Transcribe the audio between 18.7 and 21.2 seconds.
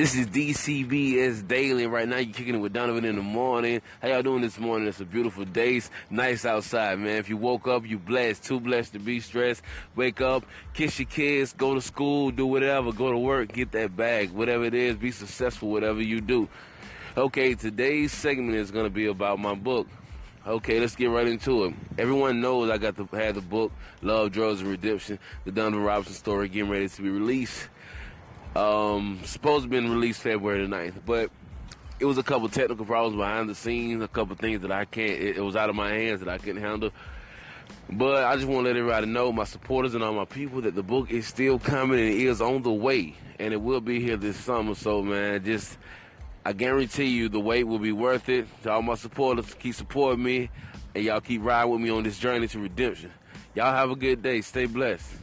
going to be about my book. Okay, let's get